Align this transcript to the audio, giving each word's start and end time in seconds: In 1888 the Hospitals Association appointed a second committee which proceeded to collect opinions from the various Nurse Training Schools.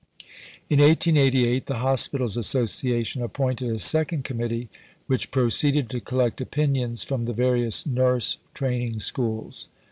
In 0.67 0.79
1888 0.79 1.67
the 1.67 1.77
Hospitals 1.77 2.35
Association 2.35 3.21
appointed 3.21 3.69
a 3.69 3.77
second 3.77 4.23
committee 4.23 4.67
which 5.05 5.29
proceeded 5.29 5.91
to 5.91 5.99
collect 5.99 6.41
opinions 6.41 7.03
from 7.03 7.25
the 7.25 7.33
various 7.33 7.85
Nurse 7.85 8.39
Training 8.55 8.99
Schools. 8.99 9.69